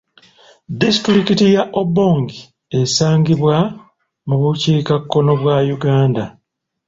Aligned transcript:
Disitulikiti 0.81 1.45
ya 1.55 1.63
Obongi 1.81 2.39
esangibwa 2.79 3.55
mu 4.27 4.35
bukiikakkono 4.41 5.31
bwa 5.41 5.57
Uganda 5.75 6.23